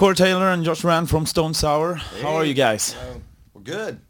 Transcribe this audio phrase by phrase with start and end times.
[0.00, 1.96] Corey Taylor and Josh Rand from Stone Sour.
[2.22, 2.96] How are you guys?
[3.52, 4.00] We're good.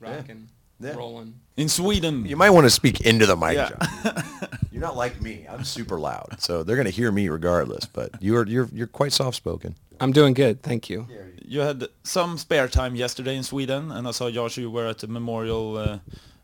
[0.00, 0.48] Rocking,
[0.80, 0.94] Yeah.
[0.94, 1.34] rolling.
[1.56, 2.26] In Sweden.
[2.26, 3.70] You might want to speak into the mic, Yeah.
[4.02, 4.24] John.
[4.72, 5.46] You're not like me.
[5.48, 7.84] I'm super loud, so they're gonna hear me regardless.
[7.84, 9.76] But you're you're you're quite soft spoken.
[10.00, 11.06] I'm doing good, thank you.
[11.46, 14.98] You had some spare time yesterday in Sweden, and I saw Josh, you were at
[14.98, 15.98] the memorial, uh,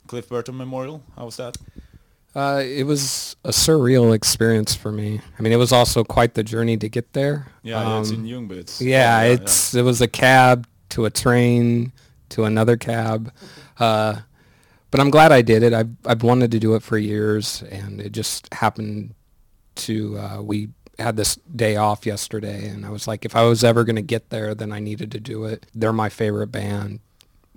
[0.06, 1.02] Cliff Burton Memorial.
[1.16, 1.56] How was that?
[2.36, 5.22] Uh, it was a surreal experience for me.
[5.38, 7.46] I mean, it was also quite the journey to get there.
[7.62, 8.58] Yeah, it's Um, in Ljungby.
[8.58, 11.92] It's, Yeah, it's it was a cab to a train
[12.28, 13.32] to another cab,
[13.80, 14.16] uh,
[14.90, 15.72] but I'm glad I did it.
[15.72, 19.14] I've I've wanted to do it for years, and it just happened
[19.76, 20.68] to uh, we
[20.98, 24.02] had this day off yesterday, and I was like, if I was ever going to
[24.02, 25.64] get there, then I needed to do it.
[25.74, 27.00] They're my favorite band.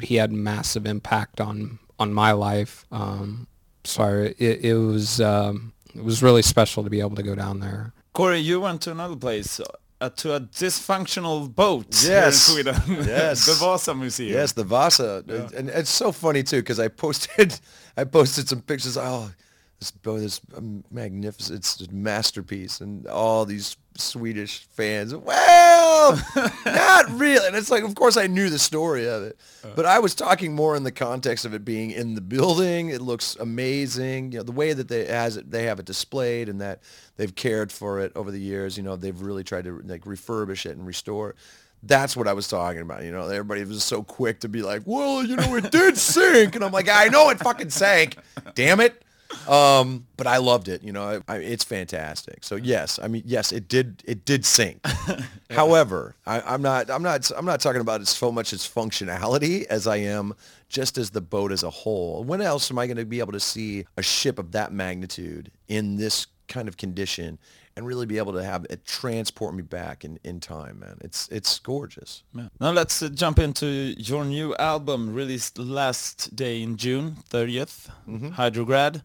[0.01, 2.85] He had massive impact on on my life.
[2.93, 3.47] Um,
[3.83, 7.35] so I, it, it was um, it was really special to be able to go
[7.35, 7.93] down there.
[8.13, 9.59] Corey, you went to another place,
[10.01, 12.47] uh, to a dysfunctional boat Yes.
[12.47, 13.05] here in Sweden.
[13.07, 13.45] Yes.
[13.45, 14.33] the Vasa Museum.
[14.33, 15.23] Yes, the Vasa,
[15.55, 17.59] and it's so funny too because I posted
[17.97, 18.97] I posted some pictures.
[18.97, 19.31] Oh,
[19.79, 21.59] this boat is um, magnificent.
[21.59, 25.15] It's a masterpiece, and all these Swedish fans.
[25.15, 26.21] Well,
[26.65, 27.47] not really.
[27.47, 29.69] And it's like, of course, I knew the story of it, uh.
[29.75, 32.89] but I was talking more in the context of it being in the building.
[32.89, 34.33] It looks amazing.
[34.33, 36.81] You know, the way that they has it, they have it displayed, and that
[37.15, 38.75] they've cared for it over the years.
[38.75, 41.35] You know, they've really tried to like refurbish it and restore it.
[41.83, 43.03] That's what I was talking about.
[43.03, 46.55] You know, everybody was so quick to be like, well, you know, it did sink.
[46.55, 48.17] And I'm like, I know it fucking sank.
[48.53, 49.01] Damn it.
[49.47, 50.83] Um, but I loved it.
[50.83, 52.43] You know, I, I, it's fantastic.
[52.43, 54.03] So yes, I mean, yes, it did.
[54.05, 54.85] It did sink.
[55.49, 56.89] However, I, I'm not.
[56.89, 57.29] I'm not.
[57.35, 60.33] I'm not talking about it so much its functionality as I am
[60.67, 62.23] just as the boat as a whole.
[62.23, 65.51] When else am I going to be able to see a ship of that magnitude
[65.67, 67.39] in this kind of condition
[67.75, 70.97] and really be able to have it transport me back in, in time, man?
[71.01, 72.23] It's it's gorgeous.
[72.35, 72.49] Yeah.
[72.59, 73.65] Now let's uh, jump into
[73.97, 78.29] your new album released last day in June 30th, Mm-hmm.
[78.31, 79.01] Hydrograd.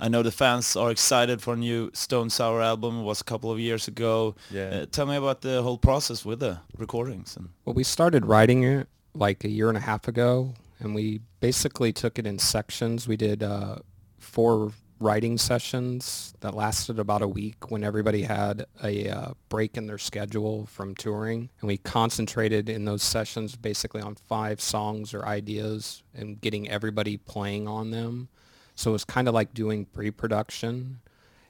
[0.00, 3.00] I know the fans are excited for a new Stone Sour album.
[3.00, 4.34] It was a couple of years ago.
[4.50, 4.82] Yeah.
[4.82, 7.36] Uh, tell me about the whole process with the recordings.
[7.36, 11.20] And Well, we started writing it like a year and a half ago, and we
[11.40, 13.08] basically took it in sections.
[13.08, 13.76] We did uh,
[14.18, 14.70] four
[15.00, 19.98] writing sessions that lasted about a week when everybody had a uh, break in their
[19.98, 21.50] schedule from touring.
[21.60, 27.16] And we concentrated in those sessions basically on five songs or ideas and getting everybody
[27.16, 28.28] playing on them.
[28.74, 31.00] So it was kind of like doing pre-production.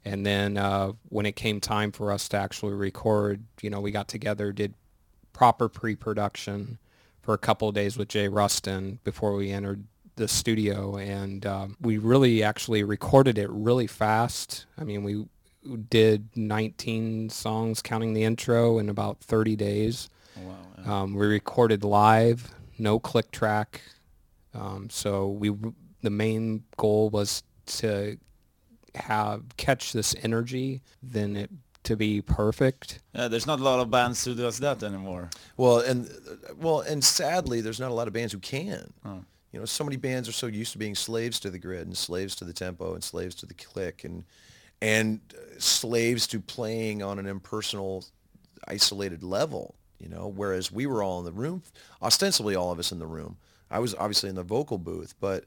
[0.04, 3.91] And then uh, when it came time for us to actually record, you know, we
[3.91, 4.75] got together, did
[5.32, 6.78] proper pre-production
[7.22, 9.84] for a couple of days with Jay Ruston before we entered
[10.18, 14.66] the studio, and um, we really actually recorded it really fast.
[14.76, 15.24] I mean, we
[15.88, 20.10] did 19 songs, counting the intro, in about 30 days.
[20.36, 21.00] wow, yeah.
[21.00, 23.80] Um, we recorded live, no click track.
[24.54, 25.54] Um, so we
[26.02, 28.18] the main goal was to
[28.94, 31.50] have catch this energy, then it
[31.84, 33.00] to be perfect.
[33.14, 35.30] Yeah, there's not a lot of bands who does that anymore.
[35.56, 36.10] Well, and
[36.56, 38.92] well, and sadly, there's not a lot of bands who can.
[39.04, 39.24] Oh.
[39.53, 41.97] You know, so many bands are so used to being slaves to the grid and
[41.97, 44.25] slaves to the tempo and slaves to the click and
[44.81, 48.04] and uh, slaves to playing on an impersonal,
[48.69, 49.75] isolated level.
[49.98, 51.62] You know, whereas we were all in the room,
[52.00, 53.36] ostensibly all of us in the room.
[53.70, 55.44] I was obviously in the vocal booth, but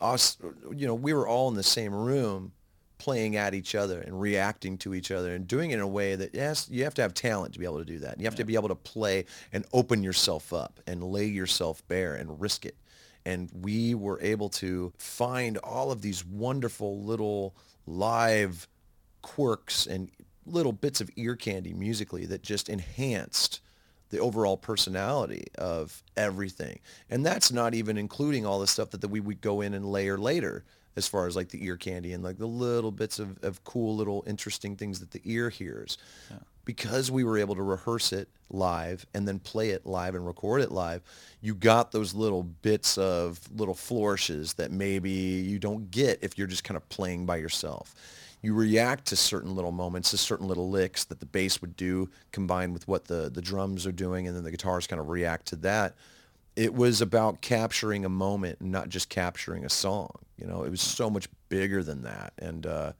[0.00, 0.36] us,
[0.74, 2.52] you know, we were all in the same room
[2.98, 6.14] playing at each other and reacting to each other and doing it in a way
[6.14, 8.36] that yes you have to have talent to be able to do that you have
[8.36, 12.64] to be able to play and open yourself up and lay yourself bare and risk
[12.64, 12.76] it
[13.24, 17.54] and we were able to find all of these wonderful little
[17.86, 18.68] live
[19.22, 20.10] quirks and
[20.46, 23.60] little bits of ear candy musically that just enhanced
[24.10, 26.78] the overall personality of everything.
[27.08, 29.86] And that's not even including all the stuff that, that we would go in and
[29.86, 30.64] layer later
[30.96, 33.96] as far as like the ear candy and like the little bits of, of cool
[33.96, 35.96] little interesting things that the ear hears.
[36.64, 40.60] Because we were able to rehearse it live and then play it live and record
[40.60, 41.02] it live,
[41.40, 46.46] you got those little bits of little flourishes that maybe you don't get if you're
[46.46, 47.94] just kind of playing by yourself
[48.42, 52.10] you react to certain little moments, to certain little licks that the bass would do
[52.32, 55.46] combined with what the, the drums are doing, and then the guitars kind of react
[55.46, 55.94] to that.
[56.56, 60.10] It was about capturing a moment and not just capturing a song.
[60.36, 62.32] You know, it was so much bigger than that.
[62.36, 62.92] And uh,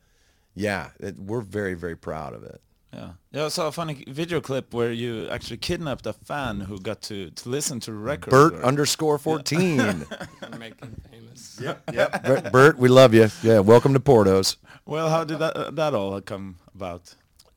[0.54, 2.60] yeah, it, we're very, very proud of it.
[2.92, 3.12] Yeah.
[3.30, 7.00] Yeah, I saw a funny video clip where you actually kidnapped a fan who got
[7.02, 8.30] to, to listen to the record.
[8.30, 9.76] Bert or- underscore 14.
[10.58, 11.58] Making famous.
[11.60, 11.86] yep.
[12.24, 13.28] Bert, Bert, we love you.
[13.42, 14.56] Yeah, welcome to Porto's.
[14.84, 17.14] Well, how did that, uh, that all come about?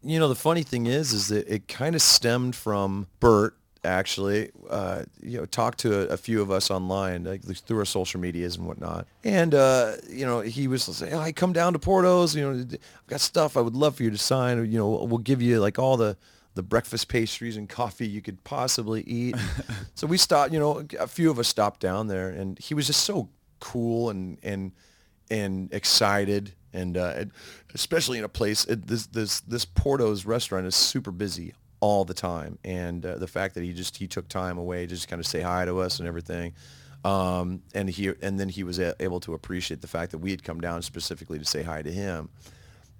[0.07, 4.51] you know the funny thing is is that it kind of stemmed from bert actually.
[4.69, 8.19] Uh, you know, talked to a, a, few of us online, like through our social
[8.19, 9.07] medias and whatnot.
[9.23, 12.35] And uh, you know, he was saying, oh, "I come down to Porto's.
[12.35, 14.57] You know, I've got stuff I would love for you to sign.
[14.71, 16.17] You know, we'll give you like all the."
[16.55, 19.35] the breakfast pastries and coffee you could possibly eat.
[19.93, 22.87] so we stopped, you know, a few of us stopped down there and he was
[22.87, 23.27] just so
[23.59, 24.71] cool and, and,
[25.29, 26.53] and excited.
[26.71, 27.25] And uh,
[27.73, 31.55] especially in a place, it, this, this, this Porto's restaurant is super busy
[31.85, 32.57] all the time.
[32.63, 35.27] And uh, the fact that he just, he took time away to just kind of
[35.27, 36.53] say hi to us and everything.
[37.03, 40.31] Um, and he, and then he was a- able to appreciate the fact that we
[40.31, 42.29] had come down specifically to say hi to him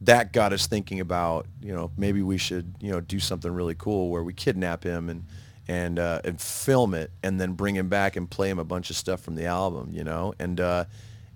[0.02, 3.76] that got us thinking about you know maybe we should you know do something really
[3.76, 5.26] cool where we kidnap him and
[5.68, 8.90] and uh, and film it and then bring him back and play him a bunch
[8.90, 10.86] of stuff from the album you know and uh,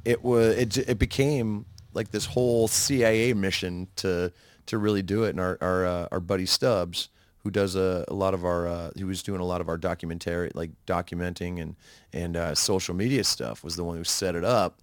[0.05, 4.31] it was it, it became like this whole CIA mission to
[4.67, 7.09] to really do it and our our, uh, our buddy Stubbs
[7.44, 9.77] who does a, a lot of our uh, who was doing a lot of our
[9.77, 11.75] documentary like documenting and
[12.13, 14.80] and uh, social media stuff was the one who set it up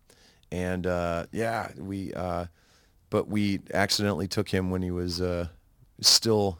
[0.51, 2.13] and uh, yeah we
[3.11, 5.49] but we accidentally took him when he was uh,
[6.01, 6.59] still.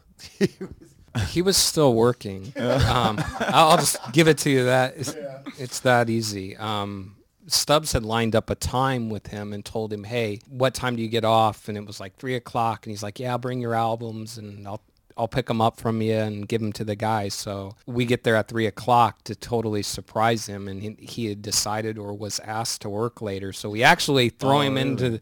[1.29, 2.53] he was still working.
[2.57, 5.39] Um, I'll just give it to you that it's, yeah.
[5.57, 6.55] it's that easy.
[6.57, 7.15] Um,
[7.47, 11.01] Stubbs had lined up a time with him and told him, "Hey, what time do
[11.01, 13.61] you get off?" And it was like three o'clock, and he's like, "Yeah, I'll bring
[13.61, 14.81] your albums, and I'll
[15.17, 18.23] I'll pick them up from you and give them to the guys." So we get
[18.23, 22.39] there at three o'clock to totally surprise him, and he, he had decided or was
[22.39, 23.53] asked to work later.
[23.53, 24.89] So we actually throw oh, him really?
[24.89, 25.21] into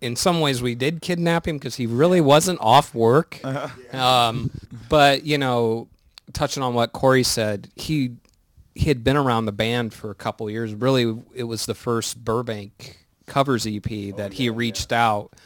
[0.00, 3.40] in some ways we did kidnap him because he really wasn't off work.
[3.46, 3.96] Uh-huh.
[3.96, 4.50] Um,
[4.88, 5.88] but you know,
[6.32, 8.16] touching on what Corey said, he
[8.74, 10.74] he had been around the band for a couple years.
[10.74, 13.82] Really, it was the first Burbank covers EP
[14.16, 15.06] that oh, he reached yeah.
[15.06, 15.36] out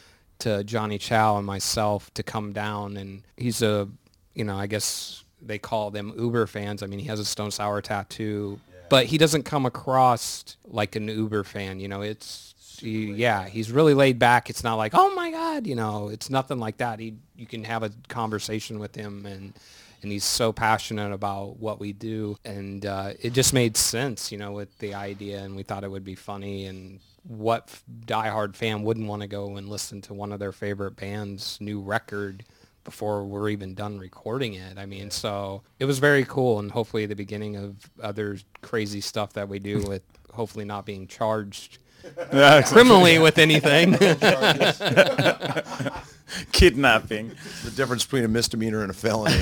[0.41, 3.89] to Johny Chow and myself to come down, and he's a
[4.35, 6.83] you know I guess they call them Uber fans.
[6.83, 8.81] I mean, he has a Stone Sour tattoo, yeah.
[8.89, 11.81] but he doesn't come across like an Uber fan.
[11.81, 12.51] You know, it's
[12.81, 14.51] he, yeah, he's really laid back.
[14.51, 16.99] It's not like, oh my God, you know, it's nothing like that.
[16.99, 19.53] He, you can have a conversation with him and,
[20.03, 22.37] and he's so passionate about what we do.
[22.45, 25.91] And uh, it just made sense, you know, with the idea and we thought it
[25.91, 30.33] would be funny and what diehard fan wouldn't want to go and listen to one
[30.33, 32.45] of their favorite bands' new record
[32.85, 34.79] before we're even done recording it.
[34.79, 39.35] I mean, so it was very cool and hopefully the beginning of other crazy stuff
[39.35, 40.03] that we do with
[40.33, 41.79] hopefully not being charged
[42.33, 43.93] yeah, criminally with anything.
[46.53, 47.33] Kidnapping.
[47.65, 49.39] The difference between a misdemeanor and a felony.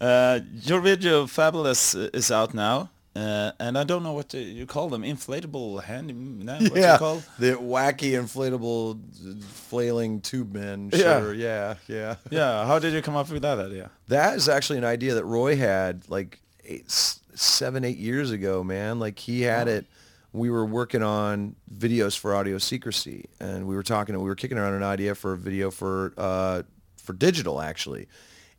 [0.00, 2.90] uh, your video Fabulous is out now.
[3.16, 6.96] Uh, and I don't know what to, you call them, inflatable hand, no, what's yeah,
[6.96, 7.24] it called?
[7.38, 10.90] The wacky inflatable flailing tube men.
[10.90, 12.16] Sure, yeah, yeah, yeah.
[12.30, 13.90] yeah, how did you come up with that idea?
[14.08, 18.98] That is actually an idea that Roy had like eight, seven, eight years ago, man.
[18.98, 19.86] Like he had it
[20.36, 24.34] we were working on videos for audio secrecy and we were talking and we were
[24.34, 26.62] kicking around an idea for a video for uh,
[26.98, 28.06] for digital actually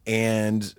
[0.08, 0.74] and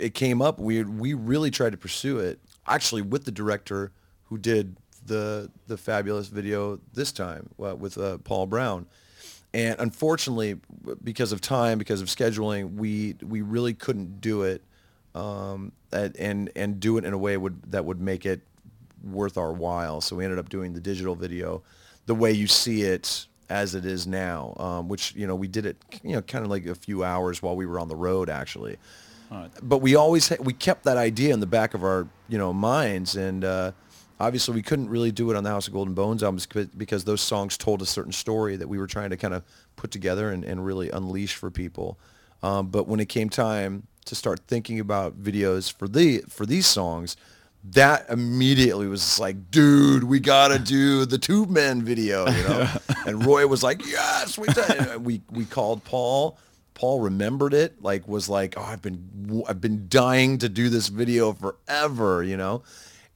[0.00, 3.92] it came up we we really tried to pursue it actually with the director
[4.24, 4.76] who did
[5.06, 8.86] the the fabulous video this time uh, with uh, Paul Brown
[9.52, 10.58] and unfortunately
[11.02, 14.62] because of time because of scheduling we we really couldn't do it
[15.14, 18.40] um, and and do it in a way would that would make it
[19.04, 20.00] worth our while.
[20.00, 21.62] So we ended up doing the digital video
[22.06, 25.66] the way you see it as it is now, um, which, you know, we did
[25.66, 28.30] it, you know, kind of like a few hours while we were on the road,
[28.30, 28.78] actually.
[29.30, 29.50] Right.
[29.62, 32.52] But we always, ha- we kept that idea in the back of our, you know,
[32.52, 33.16] minds.
[33.16, 33.72] And uh,
[34.20, 37.04] obviously we couldn't really do it on the House of Gold and Bones albums because
[37.04, 39.42] those songs told a certain story that we were trying to kind of
[39.76, 41.98] put together and, and really unleash for people.
[42.42, 46.66] Um, but when it came time to start thinking about videos for the for these
[46.66, 47.16] songs,
[47.70, 52.68] that immediately was like, dude, we gotta do the Tube Men video, you know.
[53.06, 55.04] and Roy was like, yes, we did.
[55.04, 56.38] we we called Paul.
[56.74, 60.88] Paul remembered it, like was like, oh, I've been I've been dying to do this
[60.88, 62.62] video forever, you know.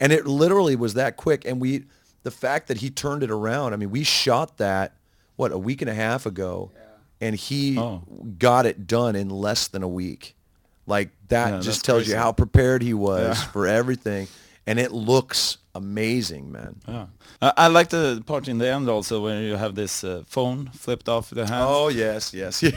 [0.00, 1.44] And it literally was that quick.
[1.44, 1.84] And we,
[2.22, 3.72] the fact that he turned it around.
[3.72, 4.92] I mean, we shot that
[5.36, 7.26] what a week and a half ago, yeah.
[7.26, 8.02] and he oh.
[8.38, 10.36] got it done in less than a week.
[10.86, 12.12] Like that yeah, just tells crazy.
[12.12, 13.46] you how prepared he was yeah.
[13.48, 14.26] for everything,
[14.68, 16.76] and it looks amazing, man.
[16.86, 17.06] Yeah.
[17.40, 21.08] I like the part in the end also when you have this uh, phone flipped
[21.08, 21.64] off the hand.
[21.66, 22.62] Oh yes, yes.
[22.62, 22.72] Yeah.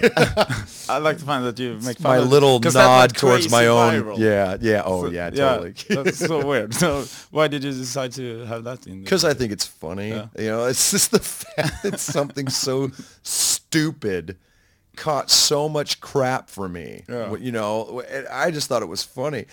[0.90, 3.94] I like to find that you make fun my little nod towards my own.
[3.94, 4.18] Viral.
[4.18, 4.84] Yeah, yeah.
[4.86, 5.74] Oh so, yeah, totally.
[5.90, 6.74] Yeah, that's so weird.
[6.74, 9.04] So why did you decide to have that in?
[9.04, 10.10] Because I think it's funny.
[10.10, 10.28] Yeah.
[10.38, 12.92] You know, it's just the fact it's something so
[13.24, 14.38] stupid
[14.96, 17.04] caught so much crap for me.
[17.08, 17.36] Yeah.
[17.36, 19.46] You know, I just thought it was funny.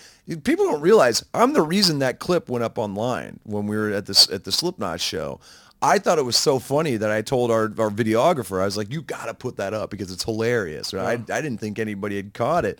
[0.43, 4.05] People don't realize I'm the reason that clip went up online when we were at
[4.05, 5.39] this at the Slipknot show.
[5.81, 8.91] I thought it was so funny that I told our, our videographer, I was like,
[8.91, 10.93] you got to put that up because it's hilarious.
[10.93, 12.79] I, I didn't think anybody had caught it.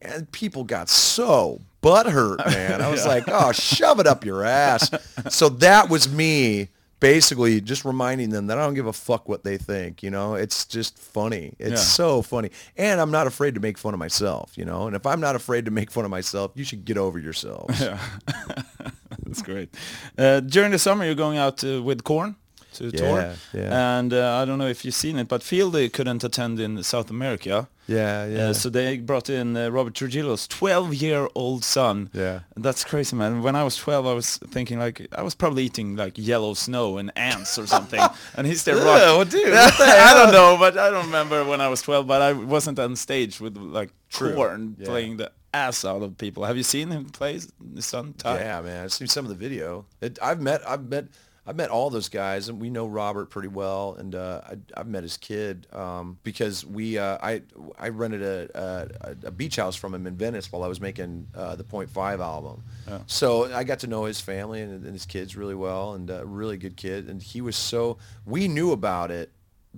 [0.00, 2.80] And people got so butthurt, man.
[2.80, 4.90] I was like, oh, shove it up your ass.
[5.28, 6.68] So that was me
[7.00, 10.02] basically just reminding them that I don't give a fuck what they think.
[10.02, 11.54] You know, it's just funny.
[11.58, 11.76] It's Yeah.
[11.76, 12.50] so funny.
[12.76, 14.86] And I'm not afraid to make fun of myself, you know.
[14.86, 17.80] And if I'm not afraid to make fun of myself, you should get over yourselves.
[17.80, 17.98] Yeah,
[19.24, 19.74] that's great.
[20.16, 22.36] Uh, during the summer, you're going out uh, with Korn
[22.74, 23.98] to tour, Yeah, yeah.
[23.98, 27.10] and uh, I don't know if you've seen it, but Fieldy couldn't attend in South
[27.10, 27.68] America.
[27.88, 28.38] Yeah, yeah.
[28.48, 32.10] Uh, so they brought in uh, Robert Trujillo's 12-year-old son.
[32.12, 32.40] Yeah.
[32.54, 33.42] That's crazy, man.
[33.42, 36.98] When I was 12, I was thinking like I was probably eating like yellow snow
[36.98, 38.00] and ants or something,
[38.36, 38.76] and he's there.
[38.76, 42.06] Rock- well, dude, what I don't know, but I don't remember when I was 12.
[42.06, 44.34] But I wasn't on stage with like True.
[44.34, 44.86] Korn Yeah.
[44.86, 46.44] playing the ass out of people.
[46.44, 48.12] Have you seen him play his son?
[48.18, 48.40] Tye?
[48.40, 48.84] Yeah, man.
[48.84, 49.86] I've seen some of the video.
[50.02, 51.06] It, I've met, I've met,
[51.48, 53.96] I've met all those guys, and we know Robert pretty well.
[53.98, 57.40] And uh, I, I've met his kid um, because we, uh, I,
[57.78, 61.26] I rented a, a, a beach house from him in Venice while I was making
[61.34, 62.62] uh, the Point Five album.
[63.06, 66.26] So I got to know his family and, and his kids really well, and a
[66.26, 67.08] really good kid.
[67.08, 67.96] And he was so.
[68.26, 69.32] We knew about it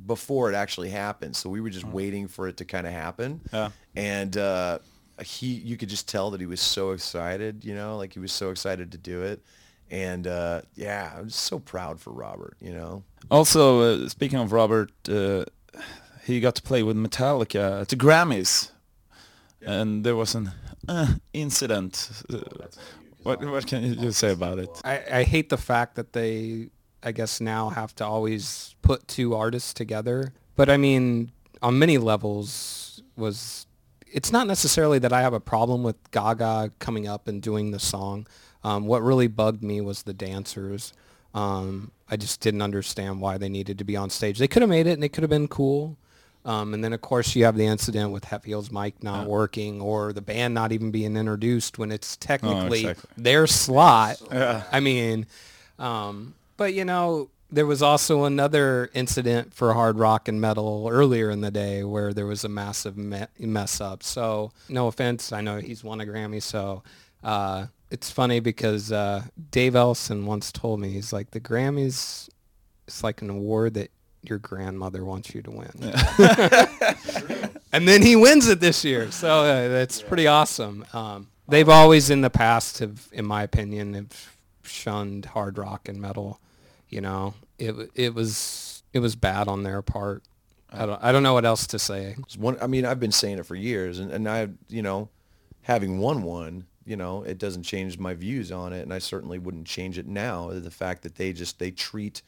[0.07, 3.43] before it actually happened, so we were just waiting for it to kind of happen.
[3.53, 3.69] Yeah.
[3.95, 4.81] And uh,
[5.23, 8.33] he, you could just tell that he was so excited, you know, like he was
[8.33, 9.41] so excited to do it.
[9.91, 13.03] And uh, yeah, I'm just so proud for Robert, you know.
[13.31, 15.45] Also, uh, speaking of Robert, uh,
[16.25, 18.71] he got to play with Metallica at the Grammys,
[19.61, 20.53] and there was an
[20.89, 22.11] uh, incident.
[22.33, 22.39] Uh,
[23.23, 24.71] what what can you just say about it?
[24.85, 26.71] I, I hate the fact that they,
[27.03, 30.33] I guess now have to always put two artists together.
[30.57, 31.33] But I mean,
[31.63, 33.67] on many levels, was
[34.13, 37.79] it's not necessarily that I have a problem with Gaga coming up and doing the
[37.79, 38.27] song.
[38.62, 40.93] Um, what really bugged me was the dancers.
[41.35, 44.38] Um, I just didn't understand why they needed to be on stage.
[44.38, 45.97] They could have made it and it could have been cool.
[46.45, 50.12] Um, and then of course you have the incident with Hetfield's mic not working or
[50.12, 53.11] the band not even being introduced when it's technically exactly.
[53.17, 54.21] their slot.
[54.33, 54.62] Yeah.
[54.73, 55.26] I mean,
[55.79, 61.31] um, but you know, there was also another incident for hard rock and metal earlier
[61.31, 64.02] in the day where there was a massive me- mess up.
[64.02, 66.43] So no offense, I know he's won a Grammy.
[66.43, 66.83] So
[67.25, 72.29] uh, it's funny because uh, Dave Ellefson once told me he's like the Grammys.
[72.87, 73.91] It's like an award that
[74.23, 75.71] your grandmother wants you to win.
[77.73, 79.11] and then he wins it this year.
[79.11, 80.85] So uh, that's pretty awesome.
[80.93, 86.01] Um, they've always in the past have, in my opinion, have shunned hard rock and
[86.01, 86.41] metal.
[86.89, 90.23] You know, it it was it was bad on their part.
[90.73, 92.17] I don't I don't know what else to say.
[92.37, 95.09] One, I mean, I've been saying it for years, and, and I, you know,
[95.63, 99.39] having won one, you know, it doesn't change my views on it, and I certainly
[99.39, 100.51] wouldn't change it now.
[100.51, 102.23] The fact that they just they treat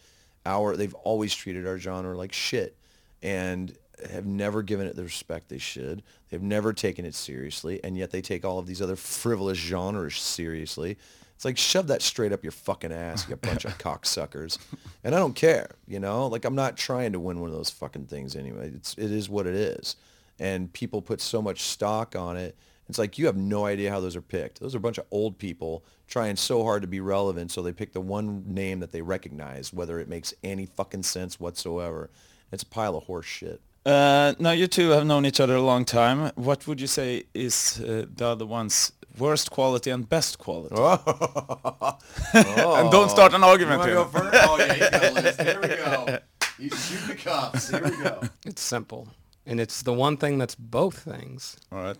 [0.45, 2.77] our, they've always treated our genre like shit,
[3.23, 3.77] and
[4.11, 6.03] have never given it the respect they should.
[6.31, 10.19] They've never taken it seriously, and yet they take all of these other frivolous genres
[10.19, 10.99] seriously.
[11.35, 14.59] It's like shove that straight up your fucking ass, you bunch of cocksuckers.
[15.03, 16.27] And I don't care, you know.
[16.27, 18.71] Like I'm not trying to win one of those fucking things anyway.
[18.75, 19.97] It's it is what it is,
[20.39, 22.57] and people put so much stock on it.
[22.93, 24.61] It's like you have no idea how those are picked.
[24.61, 27.73] Those are a bunch of old people trying so hard to be relevant, so they
[27.73, 32.11] pick the one name that they recognize, whether it makes any fucking sense whatsoever.
[32.53, 33.63] It's a pile of horse shit.
[33.87, 36.33] Uh, now you two have known each other a long time.
[36.35, 40.75] What would you say is uh, the other one's worst quality and best quality?
[40.77, 41.97] Oh,
[42.77, 43.97] and don't start an argument here.
[43.97, 45.37] Oh yeah, here we go, Liz.
[45.41, 46.19] Here we go.
[46.59, 47.71] You shoot the cuffs.
[47.71, 48.21] Here we go.
[48.45, 49.09] It's simple,
[49.47, 51.57] and it's the one thing that's both things.
[51.73, 51.97] All right.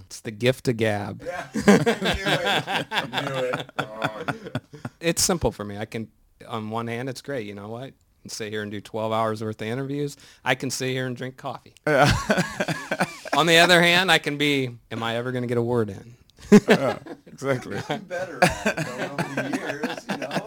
[0.00, 1.22] It's the gift of gab.
[1.22, 2.86] Knew it.
[3.10, 3.70] Knew it.
[3.78, 4.24] Oh,
[5.00, 5.78] It's simple for me.
[5.78, 6.08] I can,
[6.46, 7.46] on one hand, it's great.
[7.46, 7.84] You know what?
[7.84, 7.92] I
[8.22, 10.16] can sit here and do 12 hours worth of interviews.
[10.44, 11.74] I can sit here and drink coffee.
[11.86, 15.90] on the other hand, I can be, am I ever going to get a word
[15.90, 16.14] in?
[17.26, 17.78] Exactly.
[18.08, 20.46] better it over years, you know.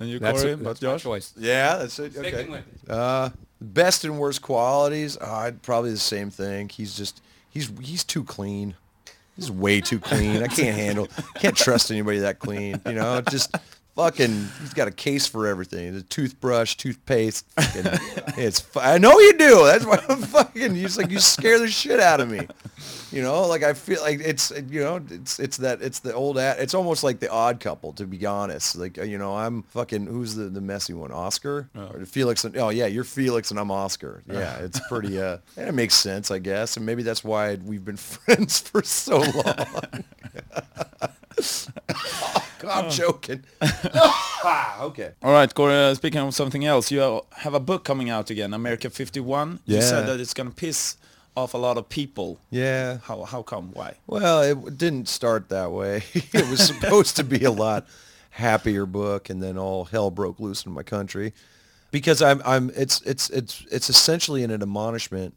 [0.00, 1.02] And you, That's, Corey, that's but my Josh?
[1.02, 1.34] choice.
[1.36, 2.16] Yeah, that's it.
[2.16, 2.28] Okay.
[2.30, 2.90] Sticking with it.
[2.90, 5.16] Uh, best and worst qualities.
[5.16, 6.68] Uh, I'd probably the same thing.
[6.68, 7.20] He's just
[7.58, 8.74] he's he's too clean.
[9.36, 10.42] He's way too clean.
[10.42, 11.08] I can't handle.
[11.36, 12.80] Can't trust anybody that clean.
[12.86, 13.54] You know, just
[13.98, 15.92] fucking he's got a case for everything.
[15.92, 17.44] The toothbrush, toothpaste.
[17.60, 17.98] Fucking,
[18.38, 19.64] it's I know you do.
[19.66, 20.76] That's why I'm fucking.
[20.76, 22.46] You just like you scare the shit out of me.
[23.10, 26.38] You know, like I feel like it's you know it's it's that it's the old
[26.38, 26.60] ad.
[26.60, 28.76] It's almost like the Odd Couple, to be honest.
[28.76, 32.44] Like uh, you know, I'm fucking who's the the messy one, Oscar or Felix?
[32.44, 34.22] And, oh yeah, you're Felix and I'm Oscar.
[34.38, 35.20] Yeah, it's pretty.
[35.20, 38.84] uh and It makes sense, I guess, and maybe that's why we've been friends for
[38.84, 40.04] so long.
[42.64, 43.44] I'm joking.
[44.44, 45.14] Ah, okay.
[45.20, 48.30] All right, Corey, uh, speaking of something else, you uh, have a book coming out
[48.30, 49.58] again, America 51.
[49.64, 49.76] Yeah.
[49.76, 50.96] You said that it's going to piss
[51.36, 52.38] off a lot of people.
[52.50, 52.98] Yeah.
[53.02, 53.72] How, how come?
[53.72, 53.94] Why?
[54.06, 56.04] Well, it didn't start that way.
[56.14, 57.88] it was supposed to be a lot
[58.30, 61.32] happier book, and then all hell broke loose in my country
[61.90, 65.34] because I'm I'm it's it's it's it's essentially an admonishment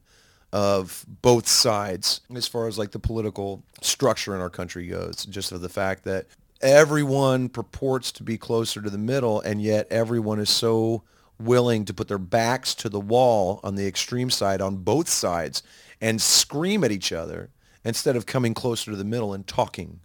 [0.54, 5.25] of both sides as far as like the political structure in our country goes.
[5.25, 6.25] Just of the fact that
[6.62, 11.03] everyone purports to be closer to the middle, and yet everyone is so
[11.39, 15.63] willing to put their backs to the wall on the extreme side on both sides
[16.00, 17.50] and scream at each other
[17.84, 20.00] instead of coming closer to the middle and talking.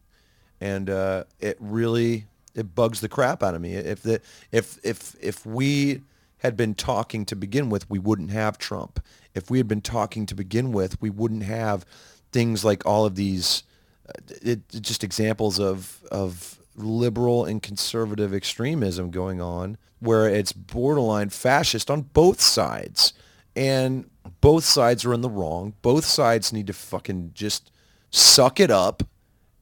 [0.60, 3.74] And uh, it really it bugs the crap out of me.
[3.74, 4.20] If the
[4.50, 6.00] if if if we
[6.38, 9.00] had been talking to begin with, we wouldn't have Trump.
[9.34, 11.84] If we had been talking to begin with, we wouldn't have
[12.32, 13.62] things like all of these
[14.08, 20.52] Uh, it, it- just examples of of liberal and conservative extremism going on where it's
[20.52, 23.14] borderline fascist on both sides.
[23.54, 24.10] And
[24.42, 25.72] both sides are in the wrong.
[25.80, 27.70] Both sides need to fucking just
[28.10, 29.02] suck it up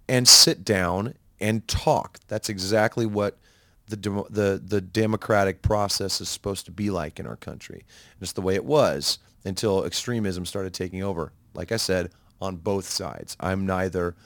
[0.08, 2.18] and sit down and talk.
[2.26, 3.38] That's exactly what
[3.86, 7.84] the demo- the the democratic process is supposed to be like in our country.
[8.20, 11.32] It's the way it was until extremism started taking over.
[11.54, 12.10] Like i said
[12.40, 13.36] on both sides.
[13.38, 14.16] I'm neither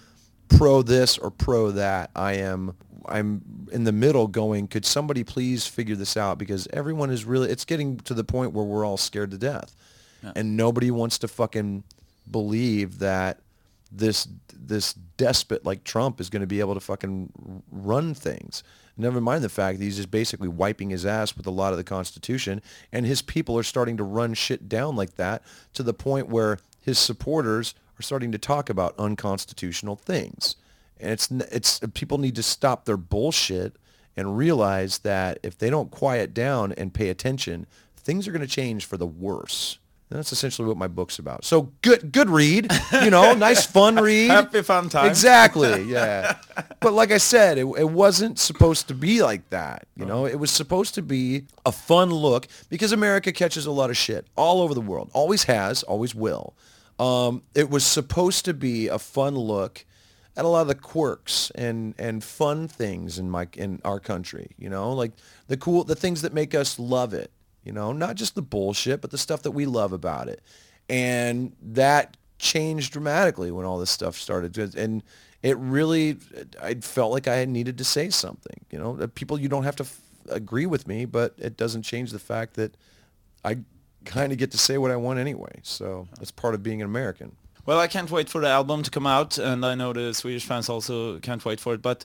[0.49, 2.11] pro this or pro that.
[2.15, 2.75] I am
[3.07, 7.51] I'm in the middle going, could somebody please figure this out because everyone is really
[7.51, 9.75] it's getting to the point where we're all scared to death.
[10.35, 11.85] And nobody wants to fucking
[12.31, 13.39] believe that
[13.91, 18.63] this this despot like Trump is going to be able to fucking run things.
[18.97, 21.77] Never mind the fact that he's just basically wiping his ass with a lot of
[21.77, 22.61] the Constitution,
[22.93, 25.43] and his people are starting to run shit down like that
[25.75, 30.57] to the point where his supporters are starting to talk about unconstitutional things.
[31.01, 33.77] And it's it's people need to stop their bullshit
[34.17, 38.49] and realize that if they don't quiet down and pay attention, things are going to
[38.49, 39.79] change for the worse.
[40.11, 41.45] And that's essentially what my book's about.
[41.45, 42.73] So good, good read.
[43.03, 44.31] You know, nice fun read.
[44.31, 45.07] Happy fun time.
[45.07, 45.83] Exactly.
[45.89, 46.37] Yeah.
[46.81, 49.87] but like I said, it, it wasn't supposed to be like that.
[49.97, 50.09] You oh.
[50.09, 53.97] know, it was supposed to be a fun look because America catches a lot of
[53.97, 55.11] shit all over the world.
[55.13, 56.55] Always has, always will.
[56.99, 59.85] Um, it was supposed to be a fun look
[60.37, 64.51] at a lot of the quirks and and fun things in my in our country.
[64.59, 65.13] You know, like
[65.47, 67.31] the cool the things that make us love it.
[67.65, 70.43] You know, not just the bullshit, but the stuff that we love about it.
[70.89, 74.57] And that changed dramatically when all this stuff started.
[74.75, 75.03] And
[75.43, 76.17] it really,
[76.63, 78.65] I felt like I needed to say something.
[78.71, 82.11] You know, people, you don't have to f- agree with me, but it doesn't change
[82.11, 82.77] the fact that
[83.45, 83.59] I
[84.05, 85.61] kind of get to say what I want anyway.
[85.63, 87.37] So that's part of being an American.
[87.67, 90.47] Well, I can't wait for the album to come out, and I know the Swedish
[90.47, 91.83] fans also can't wait for it.
[91.83, 92.05] But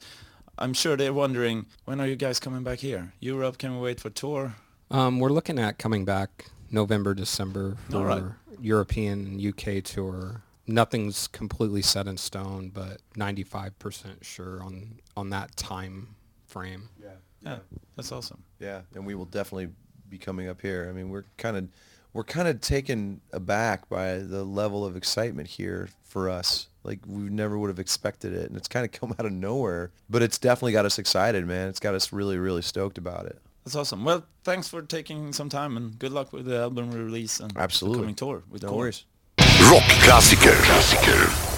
[0.57, 3.13] I'm sure they're wondering when are you guys coming back here?
[3.19, 3.57] Europe?
[3.57, 4.55] Can we wait for tour?
[4.91, 8.23] Um, we're looking at coming back November, December for All right.
[8.59, 10.41] European and UK tour.
[10.67, 16.89] Nothing's completely set in stone, but 95% sure on on that time frame.
[17.01, 17.09] Yeah.
[17.45, 17.57] Yeah,
[17.95, 18.43] that's awesome.
[18.59, 19.69] Yeah, and we will definitely
[20.13, 20.87] be coming up here.
[20.89, 21.67] I mean, we're kind of
[22.13, 26.67] we're kind of taken aback by the level of excitement here for us.
[26.83, 29.91] Like we never would have expected it, and it's kind of come out of nowhere.
[30.09, 31.67] But it's definitely got us excited, man.
[31.67, 33.39] It's got us really, really stoked about it.
[33.65, 34.03] That's awesome.
[34.03, 37.97] Well, thanks for taking some time, and good luck with the album release and Absolutely.
[37.97, 38.77] the coming tour with No Core.
[38.79, 39.05] worries.
[39.39, 40.51] Rockklassiker.
[40.67, 41.52] Klassiker.